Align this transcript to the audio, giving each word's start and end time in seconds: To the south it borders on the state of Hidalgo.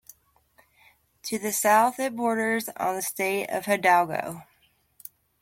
To 1.21 1.37
the 1.37 1.53
south 1.53 1.99
it 1.99 2.15
borders 2.15 2.69
on 2.69 2.95
the 2.95 3.03
state 3.03 3.45
of 3.51 3.67
Hidalgo. 3.67 4.41